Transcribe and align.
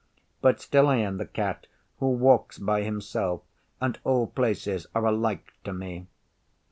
But 0.41 0.59
still 0.59 0.87
I 0.87 0.95
am 0.95 1.17
the 1.19 1.27
Cat 1.27 1.67
who 1.99 2.09
walks 2.09 2.57
by 2.57 2.81
himself, 2.81 3.43
and 3.79 3.99
all 4.03 4.25
places 4.25 4.87
are 4.95 5.05
alike 5.05 5.53
to 5.63 5.73
me. 5.73 6.07